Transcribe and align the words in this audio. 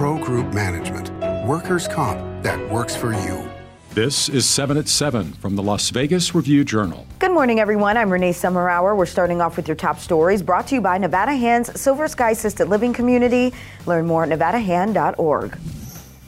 Pro 0.00 0.16
Group 0.16 0.54
Management. 0.54 1.10
Workers' 1.46 1.86
comp 1.86 2.42
that 2.42 2.58
works 2.70 2.96
for 2.96 3.12
you. 3.12 3.46
This 3.90 4.30
is 4.30 4.48
7 4.48 4.78
at 4.78 4.88
7 4.88 5.34
from 5.34 5.56
the 5.56 5.62
Las 5.62 5.90
Vegas 5.90 6.34
Review 6.34 6.64
Journal. 6.64 7.06
Good 7.18 7.32
morning, 7.32 7.60
everyone. 7.60 7.98
I'm 7.98 8.10
Renee 8.10 8.32
Summerhour. 8.32 8.96
We're 8.96 9.04
starting 9.04 9.42
off 9.42 9.58
with 9.58 9.68
your 9.68 9.74
top 9.74 9.98
stories 9.98 10.42
brought 10.42 10.66
to 10.68 10.76
you 10.76 10.80
by 10.80 10.96
Nevada 10.96 11.34
Hands 11.34 11.78
Silver 11.78 12.08
Sky 12.08 12.30
Assisted 12.30 12.70
Living 12.70 12.94
Community. 12.94 13.52
Learn 13.84 14.06
more 14.06 14.24
at 14.24 14.30
nevadahand.org. 14.30 15.58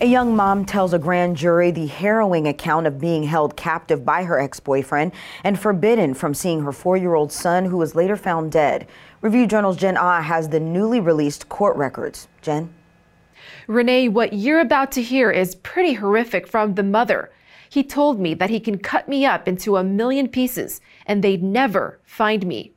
A 0.03 0.07
young 0.07 0.37
mom 0.37 0.67
tells 0.67 0.93
a 0.93 0.99
grand 0.99 1.39
jury 1.39 1.71
the 1.71 1.87
harrowing 1.87 2.49
account 2.49 2.87
of 2.87 3.01
being 3.01 3.23
held 3.23 3.57
captive 3.57 4.05
by 4.05 4.25
her 4.25 4.39
ex 4.39 4.61
boyfriend 4.61 5.13
and 5.45 5.59
forbidden 5.59 6.13
from 6.13 6.35
seeing 6.35 6.61
her 6.61 6.73
four 6.73 6.99
year 6.99 7.15
old 7.15 7.33
son, 7.33 7.65
who 7.65 7.79
was 7.79 7.95
later 7.95 8.19
found 8.19 8.53
dead. 8.53 8.87
Review 9.23 9.47
Journal's 9.47 9.79
Jen 9.79 9.97
Ah 9.97 10.21
has 10.21 10.51
the 10.51 10.61
newly 10.61 11.01
released 11.01 11.49
court 11.49 11.75
records. 11.79 12.29
Jen? 12.43 12.75
Renee, 13.67 14.09
what 14.09 14.33
you're 14.33 14.61
about 14.61 14.91
to 14.93 15.03
hear 15.03 15.31
is 15.31 15.55
pretty 15.57 15.95
horrific 15.95 16.47
from 16.47 16.75
the 16.75 16.83
mother. 16.83 17.31
He 17.69 17.83
told 17.83 18.21
me 18.21 18.35
that 18.35 18.51
he 18.51 18.61
can 18.61 18.79
cut 18.79 19.09
me 19.09 19.25
up 19.25 19.47
into 19.49 19.77
a 19.77 19.85
million 19.85 20.29
pieces 20.29 20.81
and 21.07 21.23
they'd 21.23 21.43
never 21.43 22.01
find 22.05 22.47
me. 22.47 22.73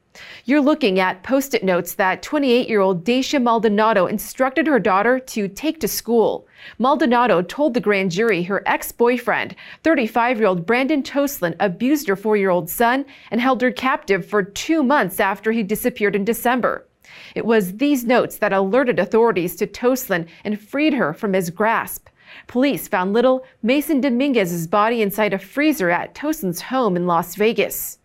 You're 0.45 0.61
looking 0.61 0.99
at 0.99 1.23
post 1.23 1.53
it 1.53 1.63
notes 1.63 1.95
that 1.95 2.21
28 2.21 2.69
year 2.69 2.79
old 2.79 3.03
Dacia 3.03 3.39
Maldonado 3.39 4.05
instructed 4.05 4.67
her 4.67 4.79
daughter 4.79 5.19
to 5.19 5.47
take 5.47 5.79
to 5.81 5.87
school. 5.87 6.47
Maldonado 6.79 7.41
told 7.41 7.73
the 7.73 7.81
grand 7.81 8.11
jury 8.11 8.43
her 8.43 8.63
ex 8.65 8.91
boyfriend, 8.91 9.55
35 9.83 10.37
year 10.37 10.47
old 10.47 10.65
Brandon 10.65 11.03
Toslin, 11.03 11.55
abused 11.59 12.07
her 12.07 12.15
four 12.15 12.37
year 12.37 12.49
old 12.49 12.69
son 12.69 13.05
and 13.31 13.41
held 13.41 13.61
her 13.61 13.71
captive 13.71 14.25
for 14.25 14.43
two 14.43 14.83
months 14.83 15.19
after 15.19 15.51
he 15.51 15.63
disappeared 15.63 16.15
in 16.15 16.23
December. 16.23 16.85
It 17.35 17.45
was 17.45 17.77
these 17.77 18.03
notes 18.03 18.37
that 18.37 18.53
alerted 18.53 18.99
authorities 18.99 19.55
to 19.57 19.67
Toslin 19.67 20.27
and 20.43 20.59
freed 20.59 20.93
her 20.93 21.13
from 21.13 21.33
his 21.33 21.49
grasp. 21.49 22.07
Police 22.47 22.87
found 22.87 23.13
little 23.13 23.45
Mason 23.63 24.01
Dominguez's 24.01 24.67
body 24.67 25.01
inside 25.01 25.33
a 25.33 25.39
freezer 25.39 25.89
at 25.89 26.15
Toslin's 26.15 26.61
home 26.61 26.95
in 26.95 27.07
Las 27.07 27.35
Vegas. 27.35 27.99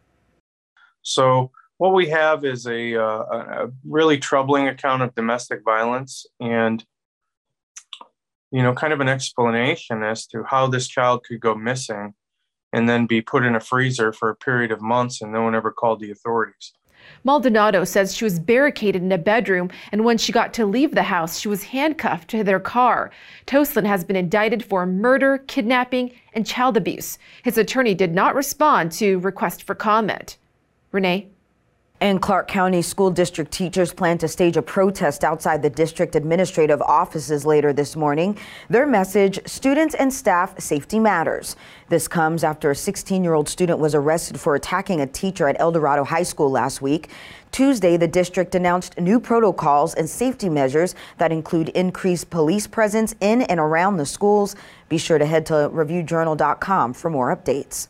So, 1.03 1.51
what 1.79 1.95
we 1.95 2.11
have 2.11 2.45
is 2.45 2.67
a, 2.67 2.95
uh, 2.95 3.23
a 3.23 3.71
really 3.85 4.19
troubling 4.19 4.69
account 4.69 5.03
of 5.03 5.15
domestic 5.15 5.65
violence 5.65 6.27
and 6.39 6.85
you 8.51 8.63
know 8.63 8.75
kind 8.75 8.93
of 8.93 9.01
an 9.01 9.09
explanation 9.09 10.03
as 10.03 10.27
to 10.27 10.43
how 10.45 10.67
this 10.67 10.89
child 10.89 11.25
could 11.25 11.41
go 11.41 11.55
missing 11.55 12.15
and 12.73 12.89
then 12.89 13.07
be 13.07 13.21
put 13.21 13.45
in 13.45 13.57
a 13.57 13.61
freezer 13.61 14.13
for 14.13 14.29
a 14.29 14.37
period 14.37 14.71
of 14.71 14.83
months 14.83 15.23
and 15.23 15.33
no 15.33 15.43
one 15.43 15.55
ever 15.55 15.71
called 15.71 16.01
the 16.01 16.11
authorities 16.11 16.73
Maldonado 17.25 17.85
says 17.85 18.15
she 18.15 18.25
was 18.25 18.39
barricaded 18.39 19.03
in 19.03 19.13
a 19.13 19.19
bedroom, 19.19 19.71
and 19.93 20.05
when 20.05 20.19
she 20.19 20.33
got 20.33 20.55
to 20.55 20.67
leave 20.67 20.95
the 20.95 21.03
house, 21.03 21.39
she 21.39 21.49
was 21.49 21.65
handcuffed 21.65 22.29
to 22.31 22.45
their 22.45 22.61
car. 22.61 23.11
Toslin 23.47 23.85
has 23.85 24.05
been 24.05 24.17
indicted 24.17 24.65
for 24.65 24.87
murder, 24.87 25.39
kidnapping, 25.39 26.13
and 26.33 26.47
child 26.47 26.77
abuse. 26.77 27.19
His 27.43 27.59
attorney 27.59 27.95
did 27.95 28.15
not 28.15 28.35
respond 28.35 28.93
to 28.93 29.19
request 29.21 29.63
for 29.63 29.75
comment. 29.75 30.37
Renee? 30.93 31.29
And 32.03 32.23
Clark 32.23 32.49
County 32.49 32.81
School 32.81 33.11
District 33.11 33.51
teachers 33.51 33.93
plan 33.93 34.17
to 34.19 34.29
stage 34.29 34.57
a 34.57 34.63
protest 34.63 35.23
outside 35.23 35.61
the 35.61 35.69
district 35.69 36.17
administrative 36.17 36.81
offices 36.81 37.45
later 37.45 37.75
this 37.75 37.95
morning. 37.95 38.39
Their 38.71 38.87
message 38.87 39.39
students 39.47 39.95
and 39.95 40.11
staff 40.11 40.59
safety 40.59 40.99
matters. 40.99 41.57
This 41.91 42.09
comes 42.09 42.43
after 42.43 42.71
a 42.71 42.75
16 42.75 43.23
year 43.23 43.35
old 43.35 43.51
student 43.51 43.81
was 43.81 43.95
arrested 43.95 44.41
for 44.41 44.55
attacking 44.55 45.03
a 45.03 45.07
teacher 45.07 45.47
at 45.47 45.61
Eldorado 45.61 46.03
High 46.05 46.23
School 46.23 46.51
last 46.51 46.81
week. 46.81 47.11
Tuesday, 47.53 47.99
the 47.99 48.09
district 48.09 48.55
announced 48.55 48.99
new 48.99 49.21
protocols 49.21 49.93
and 49.93 50.09
safety 50.09 50.49
measures 50.49 50.95
that 51.19 51.31
include 51.31 51.69
increased 51.71 52.31
police 52.31 52.67
presence 52.67 53.15
in 53.21 53.43
and 53.43 53.61
around 53.61 53.99
the 53.99 54.07
schools. 54.07 54.57
Be 54.89 54.97
sure 54.97 55.19
to 55.19 55.27
head 55.27 55.45
to 55.47 55.53
reviewjournal.com 55.53 56.95
for 56.95 57.11
more 57.11 57.37
updates. 57.37 57.89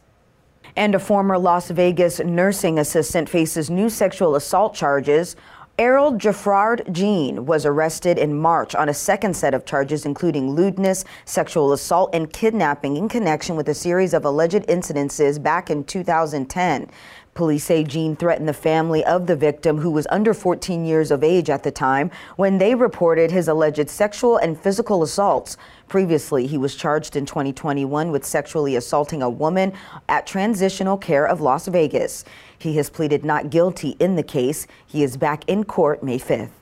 And 0.77 0.95
a 0.95 0.99
former 0.99 1.39
Las 1.39 1.71
Vegas 1.71 2.21
nursing 2.21 2.79
assistant 2.79 3.29
faces 3.29 3.71
new 3.71 3.89
sexual 3.89 4.37
assault 4.37 4.75
charges. 4.75 5.37
Errol 5.79 6.13
Jaffrard 6.13 6.93
Jean 6.93 7.47
was 7.47 7.65
arrested 7.65 8.19
in 8.19 8.39
March 8.39 8.75
on 8.75 8.91
a 8.91 8.95
second 8.95 9.35
set 9.35 9.55
of 9.55 9.65
charges, 9.65 10.05
including 10.05 10.51
lewdness, 10.51 11.07
sexual 11.25 11.73
assault, 11.73 12.11
and 12.15 12.31
kidnapping 12.31 12.99
in 12.99 13.09
connection 13.09 13.57
with 13.57 13.67
a 13.67 13.75
series 13.75 14.13
of 14.13 14.27
alleged 14.27 14.67
incidences 14.67 15.43
back 15.43 15.71
in 15.71 15.83
2010. 15.85 16.91
Police 17.35 17.65
say 17.65 17.85
Jean 17.85 18.17
threatened 18.17 18.49
the 18.49 18.53
family 18.53 19.05
of 19.05 19.27
the 19.27 19.37
victim, 19.37 19.79
who 19.79 19.91
was 19.91 20.07
under 20.11 20.35
14 20.35 20.85
years 20.85 21.11
of 21.11 21.23
age 21.23 21.49
at 21.49 21.63
the 21.63 21.71
time, 21.71 22.11
when 22.37 22.59
they 22.59 22.75
reported 22.75 23.31
his 23.31 23.49
alleged 23.49 23.89
sexual 23.89 24.37
and 24.37 24.61
physical 24.61 25.03
assaults. 25.03 25.57
Previously, 25.89 26.47
he 26.47 26.59
was 26.59 26.75
charged 26.75 27.17
in 27.17 27.27
2021 27.27 28.11
with 28.11 28.25
sexually 28.25 28.77
assaulting 28.77 29.23
a 29.23 29.31
woman 29.31 29.73
at 30.09 30.27
Transitional 30.27 30.99
Care 30.99 31.27
of 31.27 31.41
Las 31.41 31.69
Vegas. 31.69 32.25
He 32.59 32.77
has 32.77 32.91
pleaded 32.91 33.25
not 33.25 33.49
guilty 33.49 33.91
in 34.01 34.17
the 34.17 34.23
case. 34.23 34.67
He 34.87 35.03
is 35.03 35.17
back 35.17 35.45
in 35.49 35.65
court 35.65 36.03
May 36.03 36.19
5th. 36.19 36.60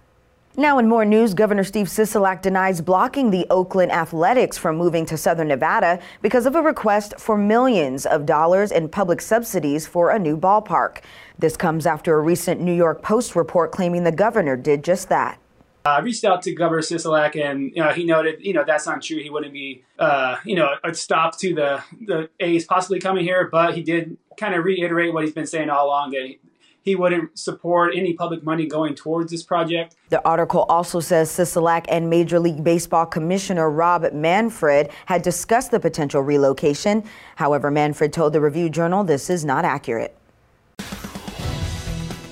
Now, 0.59 0.81
in 0.81 0.89
more 0.89 1.05
news, 1.05 1.35
Governor 1.35 1.63
Steve 1.63 1.87
Sisolak 1.87 2.43
denies 2.43 2.81
blocking 2.81 3.31
the 3.31 3.47
Oakland 3.49 3.93
Athletics 3.93 4.59
from 4.59 4.77
moving 4.77 5.07
to 5.07 5.17
Southern 5.17 5.47
Nevada 5.47 6.01
because 6.21 6.47
of 6.47 6.57
a 6.57 6.61
request 6.61 7.15
for 7.17 7.39
millions 7.39 8.05
of 8.05 8.27
dollars 8.27 8.73
in 8.73 8.89
public 8.89 9.21
subsidies 9.21 9.87
for 9.87 10.11
a 10.11 10.19
new 10.19 10.37
ballpark. 10.37 10.99
This 11.39 11.57
comes 11.57 11.87
after 11.87 12.19
a 12.19 12.21
recent 12.21 12.61
New 12.61 12.75
York 12.75 13.03
Post 13.03 13.37
report 13.37 13.71
claiming 13.71 14.03
the 14.03 14.11
governor 14.11 14.57
did 14.57 14.83
just 14.83 15.09
that. 15.11 15.39
I 15.85 16.01
reached 16.01 16.25
out 16.25 16.43
to 16.43 16.53
Governor 16.53 16.83
Sisolak, 16.83 17.41
and 17.41 17.71
you 17.77 17.81
know, 17.81 17.91
he 17.91 18.05
noted, 18.05 18.41
you 18.41 18.53
know, 18.53 18.65
that's 18.67 18.85
not 18.85 19.01
true. 19.01 19.23
He 19.23 19.31
wouldn't 19.31 19.53
be, 19.53 19.85
uh, 20.01 20.39
you 20.45 20.57
know, 20.57 20.75
a 20.83 20.93
stop 20.93 21.39
to 21.39 21.55
the 21.55 21.85
the 22.05 22.31
A's 22.41 22.65
possibly 22.65 22.99
coming 22.99 23.23
here, 23.23 23.49
but 23.49 23.77
he 23.77 23.83
did 23.83 24.17
kind 24.37 24.57
of 24.57 24.65
reiterate 24.65 25.15
what 25.15 25.23
he's 25.23 25.33
been 25.33 25.47
saying 25.47 25.71
all 25.71 25.87
along 25.87 26.11
that 26.11 26.35
he 26.83 26.95
wouldn't 26.95 27.39
support 27.39 27.95
any 27.95 28.15
public 28.15 28.43
money 28.43 28.67
going 28.67 28.95
towards 28.95 29.31
this 29.31 29.43
project. 29.43 29.95
The 30.09 30.25
article 30.27 30.65
also 30.69 31.01
says 31.01 31.31
Sisolak 31.31 31.87
and 31.89 32.11
Major 32.11 32.39
League 32.41 32.65
Baseball 32.65 33.07
Commissioner 33.07 33.71
Rob 33.71 34.13
Manfred 34.13 34.91
had 35.07 35.23
discussed 35.23 35.71
the 35.71 35.81
potential 35.81 36.23
relocation. 36.23 37.05
However, 37.37 37.71
Manfred 37.71 38.13
told 38.13 38.33
the 38.33 38.41
Review 38.41 38.69
Journal 38.69 39.05
this 39.05 39.31
is 39.31 39.45
not 39.45 39.65
accurate. 39.65 40.18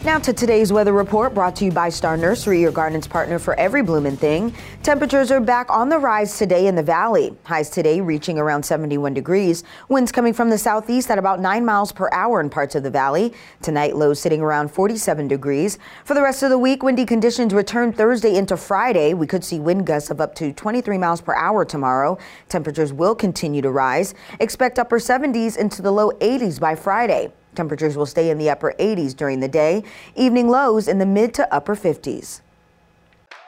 Now 0.06 0.20
to 0.20 0.32
today's 0.32 0.72
weather 0.72 0.92
report 0.92 1.34
brought 1.34 1.56
to 1.56 1.64
you 1.64 1.72
by 1.72 1.88
Star 1.88 2.16
Nursery, 2.16 2.60
your 2.60 2.70
garden's 2.70 3.08
partner 3.08 3.40
for 3.40 3.58
every 3.58 3.82
blooming 3.82 4.16
thing. 4.16 4.54
Temperatures 4.84 5.32
are 5.32 5.40
back 5.40 5.68
on 5.68 5.88
the 5.88 5.98
rise 5.98 6.38
today 6.38 6.68
in 6.68 6.76
the 6.76 6.82
valley. 6.84 7.36
Highs 7.42 7.70
today 7.70 8.00
reaching 8.00 8.38
around 8.38 8.62
71 8.62 9.14
degrees. 9.14 9.64
Winds 9.88 10.12
coming 10.12 10.32
from 10.32 10.48
the 10.48 10.58
southeast 10.58 11.10
at 11.10 11.18
about 11.18 11.40
9 11.40 11.64
miles 11.64 11.90
per 11.90 12.08
hour 12.12 12.40
in 12.40 12.48
parts 12.48 12.76
of 12.76 12.84
the 12.84 12.90
valley. 12.90 13.34
Tonight, 13.62 13.96
lows 13.96 14.20
sitting 14.20 14.40
around 14.40 14.70
47 14.70 15.26
degrees. 15.26 15.76
For 16.04 16.14
the 16.14 16.22
rest 16.22 16.44
of 16.44 16.50
the 16.50 16.58
week, 16.58 16.84
windy 16.84 17.04
conditions 17.04 17.52
return 17.52 17.92
Thursday 17.92 18.36
into 18.36 18.56
Friday. 18.56 19.12
We 19.12 19.26
could 19.26 19.42
see 19.42 19.58
wind 19.58 19.88
gusts 19.88 20.12
of 20.12 20.20
up 20.20 20.36
to 20.36 20.52
23 20.52 20.98
miles 20.98 21.20
per 21.20 21.34
hour 21.34 21.64
tomorrow. 21.64 22.16
Temperatures 22.48 22.92
will 22.92 23.16
continue 23.16 23.60
to 23.60 23.72
rise. 23.72 24.14
Expect 24.38 24.78
upper 24.78 25.00
70s 25.00 25.56
into 25.56 25.82
the 25.82 25.90
low 25.90 26.12
80s 26.20 26.60
by 26.60 26.76
Friday. 26.76 27.32
Temperatures 27.56 27.96
will 27.96 28.06
stay 28.06 28.30
in 28.30 28.38
the 28.38 28.50
upper 28.50 28.74
80s 28.78 29.16
during 29.16 29.40
the 29.40 29.48
day, 29.48 29.82
evening 30.14 30.48
lows 30.48 30.86
in 30.86 30.98
the 30.98 31.06
mid 31.06 31.34
to 31.34 31.52
upper 31.52 31.74
50s. 31.74 32.42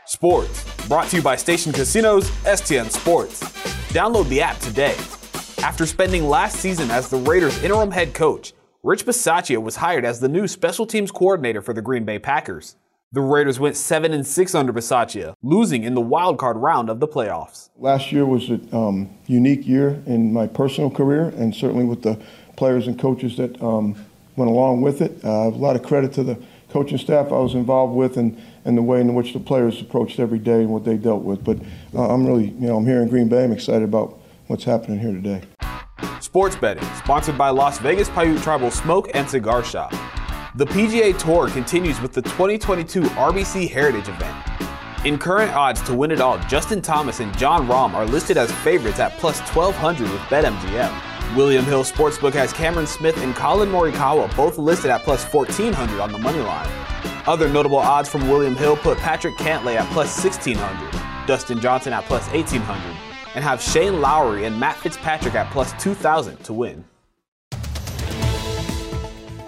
Sports, 0.06 0.64
brought 0.88 1.08
to 1.08 1.16
you 1.16 1.22
by 1.22 1.36
Station 1.36 1.70
Casinos, 1.70 2.30
STN 2.44 2.90
Sports. 2.90 3.42
Download 3.92 4.26
the 4.30 4.40
app 4.40 4.58
today. 4.58 4.96
After 5.62 5.84
spending 5.84 6.26
last 6.26 6.56
season 6.56 6.90
as 6.90 7.10
the 7.10 7.18
Raiders' 7.18 7.62
interim 7.62 7.90
head 7.90 8.14
coach, 8.14 8.54
Rich 8.82 9.04
Bisaccia 9.04 9.60
was 9.60 9.76
hired 9.76 10.04
as 10.04 10.20
the 10.20 10.28
new 10.28 10.48
special 10.48 10.86
teams 10.86 11.10
coordinator 11.10 11.60
for 11.60 11.74
the 11.74 11.82
Green 11.82 12.04
Bay 12.04 12.18
Packers. 12.18 12.76
The 13.12 13.20
Raiders 13.20 13.58
went 13.58 13.76
7 13.76 14.12
and 14.12 14.26
6 14.26 14.54
under 14.54 14.72
Bisaccia, 14.72 15.34
losing 15.42 15.82
in 15.82 15.94
the 15.94 16.00
wild 16.00 16.38
card 16.38 16.56
round 16.56 16.88
of 16.88 17.00
the 17.00 17.08
playoffs. 17.08 17.70
Last 17.76 18.12
year 18.12 18.24
was 18.24 18.50
a 18.50 18.60
um, 18.74 19.10
unique 19.26 19.66
year 19.66 20.02
in 20.06 20.32
my 20.32 20.46
personal 20.46 20.90
career, 20.90 21.32
and 21.36 21.54
certainly 21.54 21.84
with 21.84 22.02
the 22.02 22.18
players 22.58 22.88
and 22.88 22.98
coaches 22.98 23.36
that 23.36 23.60
um, 23.62 23.94
went 24.36 24.50
along 24.50 24.82
with 24.82 25.00
it. 25.00 25.12
Uh, 25.24 25.28
a 25.28 25.50
lot 25.50 25.76
of 25.76 25.82
credit 25.82 26.12
to 26.14 26.24
the 26.24 26.36
coaching 26.70 26.98
staff 26.98 27.28
I 27.28 27.38
was 27.38 27.54
involved 27.54 27.94
with 27.94 28.16
and, 28.16 28.38
and 28.64 28.76
the 28.76 28.82
way 28.82 29.00
in 29.00 29.14
which 29.14 29.32
the 29.32 29.40
players 29.40 29.80
approached 29.80 30.18
every 30.18 30.40
day 30.40 30.60
and 30.60 30.68
what 30.68 30.84
they 30.84 30.96
dealt 30.96 31.22
with. 31.22 31.42
But 31.44 31.58
uh, 31.94 32.12
I'm 32.12 32.26
really, 32.26 32.48
you 32.48 32.66
know, 32.66 32.76
I'm 32.76 32.84
here 32.84 33.00
in 33.00 33.08
Green 33.08 33.28
Bay. 33.28 33.44
I'm 33.44 33.52
excited 33.52 33.84
about 33.84 34.18
what's 34.48 34.64
happening 34.64 34.98
here 34.98 35.12
today. 35.12 35.42
Sports 36.20 36.56
betting, 36.56 36.84
sponsored 36.96 37.38
by 37.38 37.50
Las 37.50 37.78
Vegas 37.78 38.10
Paiute 38.10 38.42
Tribal 38.42 38.70
Smoke 38.70 39.08
and 39.14 39.28
Cigar 39.30 39.64
Shop. 39.64 39.92
The 40.56 40.66
PGA 40.66 41.16
Tour 41.16 41.48
continues 41.48 42.00
with 42.00 42.12
the 42.12 42.22
2022 42.22 43.02
RBC 43.02 43.70
Heritage 43.70 44.08
event. 44.08 44.36
In 45.06 45.16
current 45.16 45.52
odds 45.52 45.80
to 45.82 45.94
win 45.94 46.10
it 46.10 46.20
all, 46.20 46.38
Justin 46.40 46.82
Thomas 46.82 47.20
and 47.20 47.36
Jon 47.38 47.68
Rahm 47.68 47.94
are 47.94 48.04
listed 48.04 48.36
as 48.36 48.50
favorites 48.50 48.98
at 48.98 49.12
plus 49.18 49.38
1200 49.54 50.10
with 50.10 50.20
BetMGM. 50.22 51.17
William 51.36 51.64
Hill 51.64 51.84
Sportsbook 51.84 52.32
has 52.32 52.52
Cameron 52.52 52.86
Smith 52.86 53.16
and 53.18 53.34
Collin 53.34 53.68
Morikawa 53.68 54.34
both 54.34 54.56
listed 54.56 54.90
at 54.90 55.02
plus 55.02 55.24
1400 55.24 56.00
on 56.00 56.10
the 56.10 56.18
money 56.18 56.40
line. 56.40 56.68
Other 57.26 57.48
notable 57.48 57.78
odds 57.78 58.08
from 58.08 58.28
William 58.28 58.56
Hill 58.56 58.76
put 58.76 58.96
Patrick 58.98 59.36
Cantlay 59.36 59.76
at 59.76 59.86
plus 59.92 60.24
1600. 60.24 61.26
Dustin 61.26 61.60
Johnson 61.60 61.92
at 61.92 62.04
plus 62.06 62.26
1800, 62.32 62.80
and 63.34 63.44
have 63.44 63.60
Shane 63.60 64.00
Lowry 64.00 64.46
and 64.46 64.58
Matt 64.58 64.76
Fitzpatrick 64.78 65.34
at 65.34 65.52
plus 65.52 65.74
2000 65.82 66.38
to 66.44 66.54
win. 66.54 66.84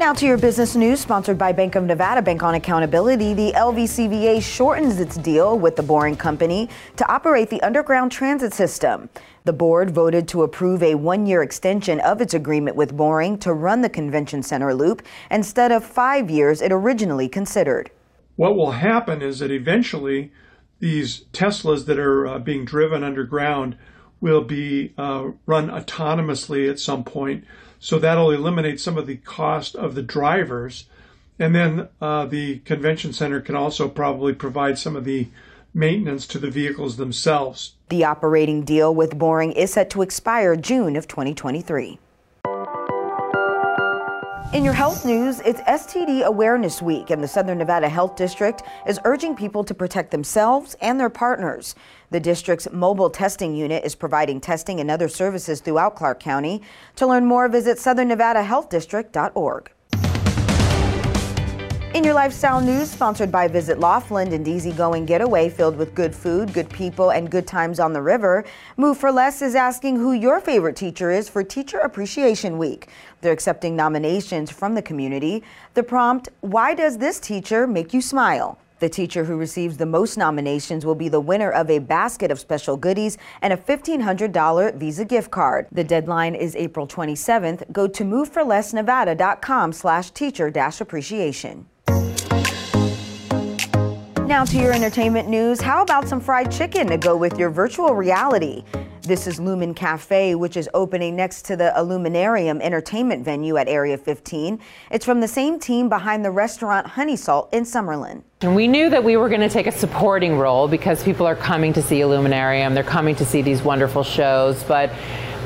Now 0.00 0.14
to 0.14 0.24
your 0.24 0.38
business 0.38 0.74
news, 0.74 0.98
sponsored 0.98 1.36
by 1.36 1.52
Bank 1.52 1.74
of 1.74 1.84
Nevada 1.84 2.22
Bank 2.22 2.42
on 2.42 2.54
Accountability. 2.54 3.34
The 3.34 3.52
LVCVA 3.52 4.42
shortens 4.42 4.98
its 4.98 5.18
deal 5.18 5.58
with 5.58 5.76
the 5.76 5.82
Boring 5.82 6.16
Company 6.16 6.70
to 6.96 7.06
operate 7.12 7.50
the 7.50 7.60
underground 7.60 8.10
transit 8.10 8.54
system. 8.54 9.10
The 9.44 9.52
board 9.52 9.90
voted 9.90 10.26
to 10.28 10.42
approve 10.42 10.82
a 10.82 10.94
one 10.94 11.26
year 11.26 11.42
extension 11.42 12.00
of 12.00 12.22
its 12.22 12.32
agreement 12.32 12.76
with 12.76 12.96
Boring 12.96 13.36
to 13.40 13.52
run 13.52 13.82
the 13.82 13.90
convention 13.90 14.42
center 14.42 14.72
loop 14.72 15.02
instead 15.30 15.70
of 15.70 15.84
five 15.84 16.30
years 16.30 16.62
it 16.62 16.72
originally 16.72 17.28
considered. 17.28 17.90
What 18.36 18.56
will 18.56 18.70
happen 18.70 19.20
is 19.20 19.40
that 19.40 19.50
eventually 19.50 20.32
these 20.78 21.24
Teslas 21.34 21.84
that 21.84 21.98
are 21.98 22.26
uh, 22.26 22.38
being 22.38 22.64
driven 22.64 23.04
underground 23.04 23.76
will 24.22 24.44
be 24.44 24.94
uh, 24.96 25.32
run 25.44 25.68
autonomously 25.68 26.70
at 26.70 26.78
some 26.78 27.04
point 27.04 27.44
so 27.80 27.98
that'll 27.98 28.30
eliminate 28.30 28.78
some 28.78 28.96
of 28.98 29.06
the 29.06 29.16
cost 29.16 29.74
of 29.74 29.94
the 29.94 30.02
drivers. 30.02 30.84
And 31.38 31.54
then 31.54 31.88
uh, 32.00 32.26
the 32.26 32.58
convention 32.58 33.14
center 33.14 33.40
can 33.40 33.56
also 33.56 33.88
probably 33.88 34.34
provide 34.34 34.78
some 34.78 34.94
of 34.94 35.04
the 35.04 35.28
maintenance 35.72 36.26
to 36.28 36.38
the 36.38 36.50
vehicles 36.50 36.98
themselves. 36.98 37.72
The 37.88 38.04
operating 38.04 38.64
deal 38.64 38.94
with 38.94 39.18
Boring 39.18 39.52
is 39.52 39.72
set 39.72 39.88
to 39.90 40.02
expire 40.02 40.54
June 40.56 40.94
of 40.94 41.08
2023. 41.08 41.98
In 44.52 44.64
your 44.64 44.74
health 44.74 45.04
news, 45.04 45.38
it's 45.44 45.60
STD 45.60 46.24
Awareness 46.24 46.82
Week, 46.82 47.10
and 47.10 47.22
the 47.22 47.28
Southern 47.28 47.58
Nevada 47.58 47.88
Health 47.88 48.16
District 48.16 48.64
is 48.84 48.98
urging 49.04 49.36
people 49.36 49.62
to 49.62 49.72
protect 49.74 50.10
themselves 50.10 50.74
and 50.80 50.98
their 50.98 51.08
partners. 51.08 51.76
The 52.10 52.18
district's 52.18 52.66
mobile 52.72 53.10
testing 53.10 53.54
unit 53.54 53.84
is 53.84 53.94
providing 53.94 54.40
testing 54.40 54.80
and 54.80 54.90
other 54.90 55.06
services 55.06 55.60
throughout 55.60 55.94
Clark 55.94 56.18
County. 56.18 56.62
To 56.96 57.06
learn 57.06 57.26
more, 57.26 57.48
visit 57.48 57.78
southernnevadahealthdistrict.org. 57.78 59.70
In 61.92 62.04
your 62.04 62.14
lifestyle 62.14 62.60
news, 62.60 62.88
sponsored 62.88 63.32
by 63.32 63.48
Visit 63.48 63.80
Laughlin 63.80 64.32
and 64.32 64.46
easygoing 64.46 65.06
getaway 65.06 65.48
filled 65.48 65.76
with 65.76 65.92
good 65.92 66.14
food, 66.14 66.52
good 66.52 66.70
people, 66.70 67.10
and 67.10 67.28
good 67.28 67.48
times 67.48 67.80
on 67.80 67.92
the 67.92 68.00
river, 68.00 68.44
Move 68.76 68.96
for 68.96 69.10
Less 69.10 69.42
is 69.42 69.56
asking 69.56 69.96
who 69.96 70.12
your 70.12 70.38
favorite 70.38 70.76
teacher 70.76 71.10
is 71.10 71.28
for 71.28 71.42
Teacher 71.42 71.78
Appreciation 71.78 72.58
Week. 72.58 72.86
They're 73.20 73.32
accepting 73.32 73.74
nominations 73.74 74.52
from 74.52 74.76
the 74.76 74.82
community. 74.82 75.42
The 75.74 75.82
prompt, 75.82 76.28
Why 76.42 76.74
does 76.74 76.98
this 76.98 77.18
teacher 77.18 77.66
make 77.66 77.92
you 77.92 78.00
smile? 78.00 78.56
The 78.78 78.88
teacher 78.88 79.24
who 79.24 79.36
receives 79.36 79.76
the 79.76 79.84
most 79.84 80.16
nominations 80.16 80.86
will 80.86 80.94
be 80.94 81.08
the 81.08 81.20
winner 81.20 81.50
of 81.50 81.68
a 81.70 81.80
basket 81.80 82.30
of 82.30 82.38
special 82.38 82.76
goodies 82.76 83.18
and 83.42 83.52
a 83.52 83.56
$1,500 83.56 84.76
Visa 84.76 85.04
gift 85.04 85.32
card. 85.32 85.66
The 85.72 85.84
deadline 85.84 86.36
is 86.36 86.54
April 86.54 86.86
27th. 86.86 87.70
Go 87.72 87.88
to 87.88 88.04
moveforlessnevada.com 88.04 89.72
slash 89.72 90.12
teacher 90.12 90.52
appreciation. 90.80 91.66
Now 94.30 94.44
to 94.44 94.58
your 94.58 94.72
entertainment 94.72 95.28
news. 95.28 95.60
How 95.60 95.82
about 95.82 96.06
some 96.06 96.20
fried 96.20 96.52
chicken 96.52 96.86
to 96.86 96.96
go 96.96 97.16
with 97.16 97.36
your 97.36 97.50
virtual 97.50 97.96
reality? 97.96 98.62
This 99.02 99.26
is 99.26 99.40
Lumen 99.40 99.74
Cafe, 99.74 100.36
which 100.36 100.56
is 100.56 100.70
opening 100.72 101.16
next 101.16 101.42
to 101.46 101.56
the 101.56 101.76
Illuminarium 101.76 102.60
entertainment 102.60 103.24
venue 103.24 103.56
at 103.56 103.66
Area 103.66 103.98
15. 103.98 104.60
It's 104.92 105.04
from 105.04 105.18
the 105.18 105.26
same 105.26 105.58
team 105.58 105.88
behind 105.88 106.24
the 106.24 106.30
restaurant 106.30 106.86
Honey 106.86 107.16
Salt 107.16 107.52
in 107.52 107.64
Summerlin. 107.64 108.22
And 108.42 108.54
we 108.54 108.68
knew 108.68 108.88
that 108.88 109.02
we 109.02 109.16
were 109.16 109.28
going 109.28 109.40
to 109.40 109.48
take 109.48 109.66
a 109.66 109.72
supporting 109.72 110.38
role 110.38 110.68
because 110.68 111.02
people 111.02 111.26
are 111.26 111.34
coming 111.34 111.72
to 111.72 111.82
see 111.82 112.00
Illuminarium, 112.00 112.72
they're 112.72 112.84
coming 112.84 113.16
to 113.16 113.24
see 113.24 113.42
these 113.42 113.62
wonderful 113.62 114.04
shows, 114.04 114.62
but 114.62 114.92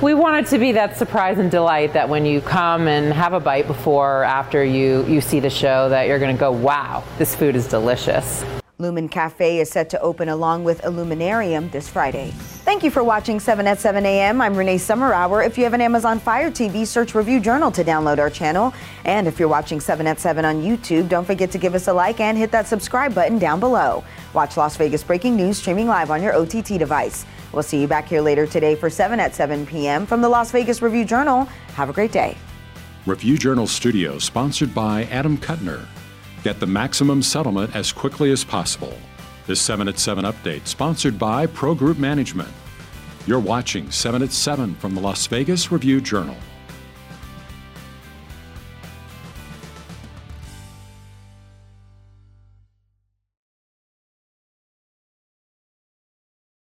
we 0.03 0.13
wanted 0.13 0.45
to 0.49 0.59
be 0.59 0.73
that 0.73 0.99
surprise 0.99 1.39
and 1.39 1.51
delight 1.51 1.95
that 1.95 2.07
when 2.07 2.27
you 2.27 2.43
come 2.43 2.87
and 2.87 3.15
have 3.15 3.33
a 3.33 3.41
bite 3.41 3.67
before 3.67 4.21
or 4.21 4.25
after 4.25 4.63
you, 4.63 5.07
you 5.07 5.23
see 5.23 5.41
the 5.41 5.49
show 5.49 5.89
that 5.89 6.07
you're 6.07 6.19
going 6.19 6.37
to 6.37 6.39
go, 6.39 6.53
wow, 6.53 7.03
this 7.17 7.35
food 7.35 7.57
is 7.57 7.67
delicious. 7.67 8.45
Lumen 8.79 9.09
Cafe 9.09 9.61
is 9.61 9.71
set 9.71 9.89
to 9.91 10.01
open 10.01 10.29
along 10.29 10.65
with 10.65 10.85
Illuminarium 10.85 11.71
this 11.71 11.89
Friday. 11.89 12.33
Thank 12.65 12.83
you 12.83 12.91
for 12.91 13.05
watching 13.05 13.39
7 13.39 13.69
at 13.69 13.79
7 13.79 14.05
a.m. 14.05 14.41
I'm 14.41 14.57
Renee 14.57 14.79
Summerhour. 14.79 15.47
If 15.47 15.57
you 15.57 15.63
have 15.63 15.75
an 15.75 15.81
Amazon 15.81 16.19
Fire 16.19 16.51
TV, 16.51 16.85
search 16.85 17.15
Review 17.15 17.39
Journal 17.39 17.71
to 17.71 17.85
download 17.85 18.19
our 18.19 18.31
channel. 18.31 18.75
And 19.05 19.29
if 19.29 19.39
you're 19.39 19.49
watching 19.49 19.79
7 19.79 20.09
at 20.09 20.19
7 20.19 20.45
on 20.45 20.61
YouTube, 20.61 21.09
don't 21.09 21.25
forget 21.25 21.53
to 21.53 21.59
give 21.59 21.77
us 21.77 21.87
a 21.87 21.93
like 21.93 22.19
and 22.19 22.37
hit 22.37 22.51
that 22.51 22.67
subscribe 22.67 23.15
button 23.15 23.39
down 23.39 23.61
below. 23.61 24.03
Watch 24.33 24.57
Las 24.57 24.77
Vegas 24.77 25.05
Breaking 25.05 25.37
News 25.37 25.57
streaming 25.59 25.87
live 25.87 26.11
on 26.11 26.21
your 26.21 26.35
OTT 26.35 26.77
device. 26.77 27.25
We'll 27.53 27.63
see 27.63 27.81
you 27.81 27.87
back 27.87 28.09
here 28.09 28.23
later 28.23 28.45
today 28.45 28.75
for 28.75 28.91
7 28.91 29.21
at 29.21 29.37
7 29.37 29.67
p.m. 29.67 30.05
from 30.05 30.21
the 30.21 30.29
Las 30.29 30.51
Vegas 30.51 30.83
Review 30.83 31.05
Journal. 31.05 31.45
Have 31.75 31.91
a 31.91 31.93
great 31.93 32.11
day. 32.11 32.37
Review 33.07 33.39
Journal 33.39 33.69
Studio, 33.69 34.19
sponsored 34.19 34.75
by 34.75 35.05
Adam 35.05 35.39
Kutner. 35.39 35.87
Get 36.45 36.61
the 36.61 36.67
maximum 36.67 37.23
settlement 37.23 37.75
as 37.75 37.91
quickly 37.91 38.31
as 38.31 38.45
possible. 38.45 38.93
This 39.47 39.63
7 39.63 39.89
at 39.89 39.99
7 39.99 40.27
update, 40.27 40.67
sponsored 40.67 41.19
by 41.19 41.47
Pro 41.47 41.75
Group 41.75 41.99
Management. 41.99 42.51
You're 43.27 43.41
watching 43.41 43.91
7 43.91 44.23
at 44.23 44.31
7 44.31 44.75
from 44.75 44.95
the 44.95 45.01
Las 45.01 45.27
Vegas 45.27 45.73
Review 45.73 46.03
Journal. 46.03 46.37